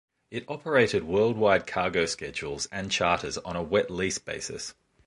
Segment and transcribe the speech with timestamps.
[0.31, 4.73] It operated worldwide cargo schedules and charters on a wet-lease basis.